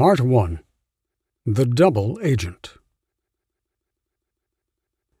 [0.00, 0.60] Part 1
[1.44, 2.72] The Double Agent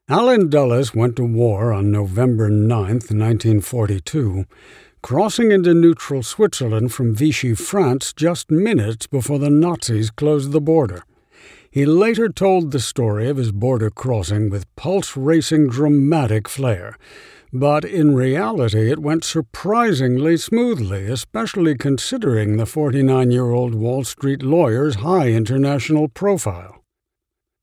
[0.08, 4.46] Allen Dulles went to war on November 9, 1942,
[5.02, 11.04] crossing into neutral Switzerland from Vichy, France, just minutes before the Nazis closed the border.
[11.70, 16.96] He later told the story of his border crossing with pulse racing dramatic flair.
[17.52, 24.42] But in reality, it went surprisingly smoothly, especially considering the 49 year old Wall Street
[24.42, 26.84] lawyer's high international profile.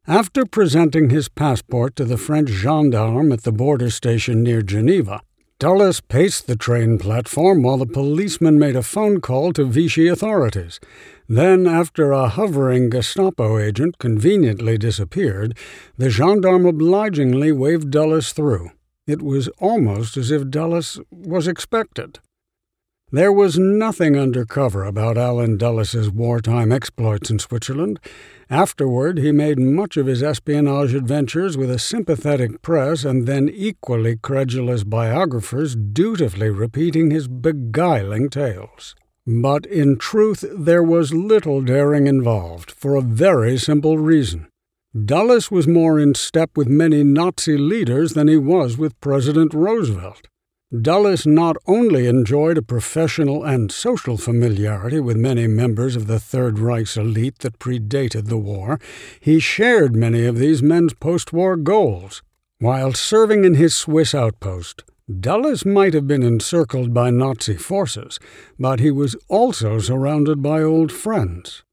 [0.05, 5.21] After presenting his passport to the French gendarme at the border station near Geneva,
[5.59, 10.79] Dulles paced the train platform while the policeman made a phone call to Vichy authorities.
[11.27, 15.57] Then, after a hovering Gestapo agent conveniently disappeared,
[15.97, 18.69] the gendarme obligingly waved Dulles through.
[19.07, 22.19] It was almost as if Dulles was expected.
[23.09, 28.01] There was nothing undercover about Allen Dulles's wartime exploits in Switzerland.
[28.49, 34.17] Afterward, he made much of his espionage adventures with a sympathetic press and then equally
[34.17, 38.93] credulous biographers dutifully repeating his beguiling tales.
[39.25, 44.47] But in truth, there was little daring involved, for a very simple reason.
[45.05, 50.29] Dulles was more in step with many Nazi leaders than he was with President Roosevelt.
[50.81, 56.57] Dulles not only enjoyed a professional and social familiarity with many members of the Third
[56.57, 58.79] Reich's elite that predated the war,
[59.19, 62.23] he shared many of these men's post war goals.
[62.59, 64.83] While serving in his Swiss outpost,
[65.19, 68.19] Dulles might have been encircled by Nazi forces,
[68.57, 71.63] but he was also surrounded by old friends.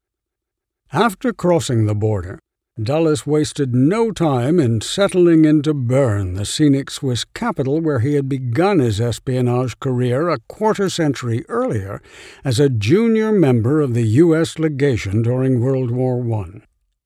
[0.93, 2.39] After crossing the border,
[2.81, 8.27] Dulles wasted no time in settling into Bern, the scenic Swiss capital where he had
[8.27, 12.01] begun his espionage career a quarter century earlier
[12.43, 14.59] as a junior member of the U.S.
[14.59, 16.63] legation during World War I.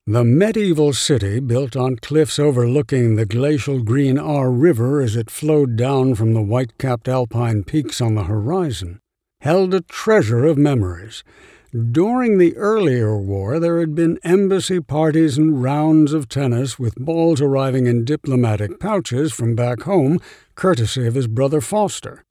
[0.08, 5.76] The medieval city, built on cliffs overlooking the glacial green Aare River as it flowed
[5.76, 9.00] down from the white capped alpine peaks on the horizon,
[9.42, 11.24] held a treasure of memories
[11.72, 17.42] during the earlier war, there had been embassy parties and rounds of tennis, with balls
[17.42, 20.20] arriving in diplomatic pouches from back home,
[20.56, 22.24] courtesy of his brother Foster.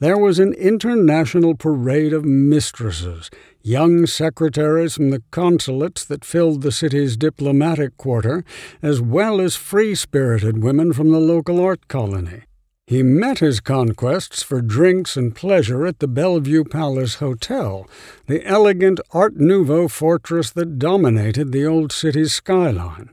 [0.00, 3.30] There was an international parade of mistresses,
[3.62, 8.44] young secretaries from the consulates that filled the city's diplomatic quarter,
[8.82, 12.42] as well as free spirited women from the local art colony.
[12.86, 17.88] He met his conquests for drinks and pleasure at the Bellevue Palace Hotel,
[18.26, 23.10] the elegant Art Nouveau fortress that dominated the old city's skyline.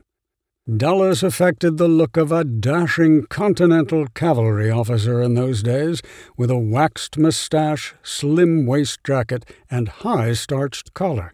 [0.76, 6.02] Dulles affected the look of a dashing Continental cavalry officer in those days,
[6.36, 11.32] with a waxed mustache, slim waist jacket, and high starched collar.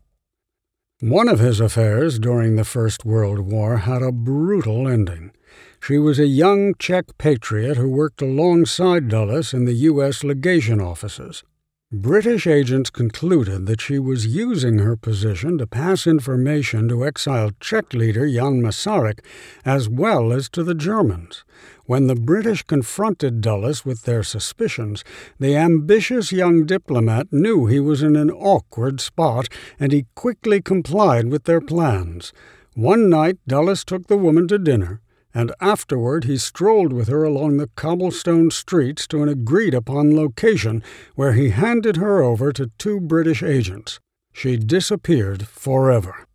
[1.00, 5.32] One of his affairs during the First World War had a brutal ending.
[5.80, 10.24] She was a young Czech patriot who worked alongside Dulles in the U.S.
[10.24, 11.44] legation offices.
[11.92, 17.94] British agents concluded that she was using her position to pass information to exiled Czech
[17.94, 19.20] leader Jan Masaryk
[19.64, 21.44] as well as to the Germans.
[21.84, 25.04] When the British confronted Dulles with their suspicions,
[25.38, 31.28] the ambitious young diplomat knew he was in an awkward spot, and he quickly complied
[31.28, 32.32] with their plans.
[32.74, 35.00] One night Dulles took the woman to dinner
[35.36, 40.82] and afterward he strolled with her along the cobblestone streets to an agreed upon location
[41.14, 44.00] where he handed her over to two British agents.
[44.32, 46.26] She disappeared forever.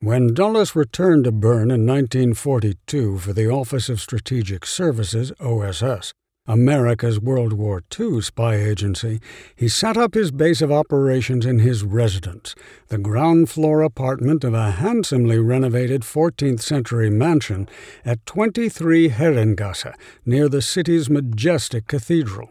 [0.00, 6.14] When Dulles returned to Bern in 1942 for the Office of Strategic Services, OSS,
[6.48, 9.20] America's World War II spy agency,
[9.54, 12.54] he set up his base of operations in his residence,
[12.88, 17.68] the ground floor apartment of a handsomely renovated 14th century mansion
[18.02, 19.94] at 23 Herrengasse,
[20.24, 22.48] near the city's majestic cathedral.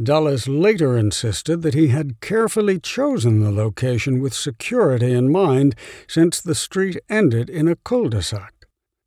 [0.00, 5.74] Dulles later insisted that he had carefully chosen the location with security in mind,
[6.08, 8.53] since the street ended in a cul de sac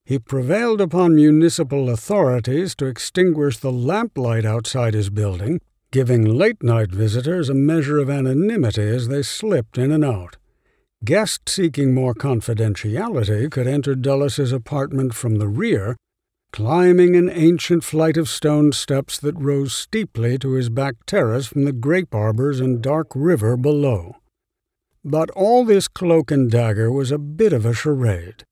[0.08, 5.60] he prevailed upon municipal authorities to extinguish the lamplight outside his building,
[5.92, 10.38] giving late night visitors a measure of anonymity as they slipped in and out.
[11.04, 15.98] Guests seeking more confidentiality could enter Dulles's apartment from the rear,
[16.54, 21.66] climbing an ancient flight of stone steps that rose steeply to his back terrace from
[21.66, 24.16] the grape arbors and dark river below.
[25.04, 28.46] But all this cloak and dagger was a bit of a charade.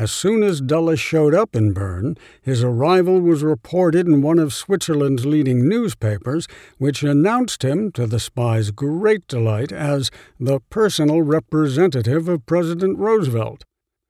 [0.00, 4.54] As soon as Dulles showed up in Bern, his arrival was reported in one of
[4.54, 6.48] Switzerland's leading newspapers,
[6.78, 13.66] which announced him, to the spy's great delight, as the personal representative of President Roosevelt.